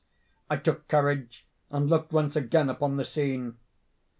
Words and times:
I 0.49 0.57
took 0.57 0.87
courage, 0.87 1.45
and 1.69 1.87
looked 1.87 2.11
once 2.11 2.35
again 2.35 2.71
upon 2.71 2.97
the 2.97 3.05
scene. 3.05 3.57